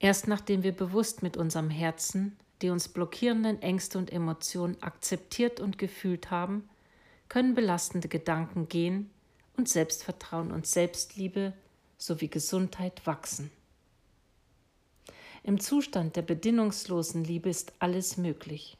[0.00, 5.78] Erst nachdem wir bewusst mit unserem Herzen die uns blockierenden Ängste und Emotionen akzeptiert und
[5.78, 6.68] gefühlt haben,
[7.28, 9.10] können belastende Gedanken gehen
[9.56, 11.52] und Selbstvertrauen und Selbstliebe
[11.98, 13.50] sowie Gesundheit wachsen.
[15.42, 18.76] Im Zustand der bedingungslosen Liebe ist alles möglich.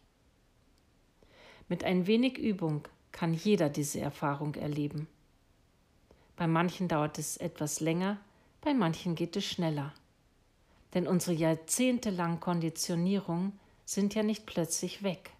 [1.68, 5.06] Mit ein wenig Übung kann jeder diese Erfahrung erleben.
[6.36, 8.18] Bei manchen dauert es etwas länger,
[8.60, 9.92] bei manchen geht es schneller.
[10.94, 13.52] Denn unsere jahrzehntelange Konditionierung
[13.84, 15.30] sind ja nicht plötzlich weg.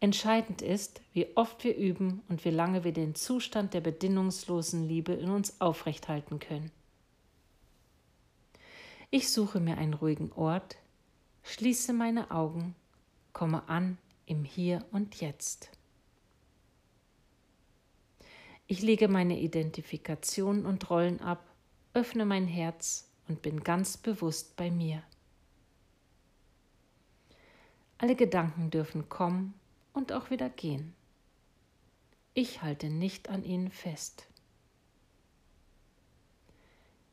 [0.00, 5.12] Entscheidend ist, wie oft wir üben und wie lange wir den Zustand der bedingungslosen Liebe
[5.12, 6.70] in uns aufrechthalten können.
[9.10, 10.76] Ich suche mir einen ruhigen Ort,
[11.44, 12.74] schließe meine Augen,
[13.32, 15.70] komme an im Hier und Jetzt.
[18.66, 21.46] Ich lege meine Identifikation und Rollen ab,
[21.92, 25.02] öffne mein Herz und bin ganz bewusst bei mir.
[27.98, 29.54] Alle Gedanken dürfen kommen
[29.92, 30.94] und auch wieder gehen.
[32.34, 34.26] Ich halte nicht an ihnen fest.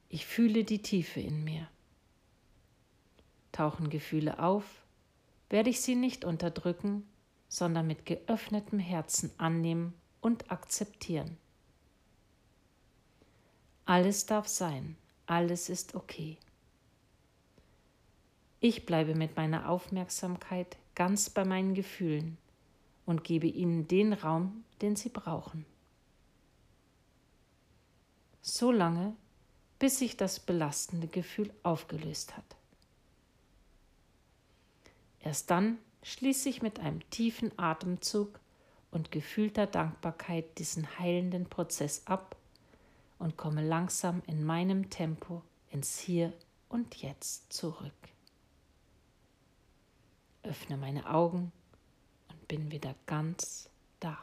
[0.09, 1.69] Ich fühle die Tiefe in mir.
[3.51, 4.65] Tauchen Gefühle auf,
[5.49, 7.07] werde ich sie nicht unterdrücken,
[7.47, 11.37] sondern mit geöffnetem Herzen annehmen und akzeptieren.
[13.85, 14.95] Alles darf sein,
[15.31, 16.37] alles ist okay.
[18.59, 22.37] Ich bleibe mit meiner Aufmerksamkeit ganz bei meinen Gefühlen
[23.05, 25.65] und gebe ihnen den Raum, den sie brauchen.
[28.41, 29.15] So lange,
[29.79, 32.57] bis sich das belastende Gefühl aufgelöst hat.
[35.21, 38.37] Erst dann schließe ich mit einem tiefen Atemzug
[38.91, 42.35] und gefühlter Dankbarkeit diesen heilenden Prozess ab
[43.21, 46.33] und komme langsam in meinem Tempo ins Hier
[46.69, 47.93] und Jetzt zurück.
[50.41, 51.51] Öffne meine Augen
[52.29, 53.69] und bin wieder ganz
[53.99, 54.17] da.